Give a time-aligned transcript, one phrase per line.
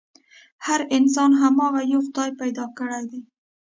[0.65, 3.21] هر انسان هماغه يوه خدای پيدا کړی دی.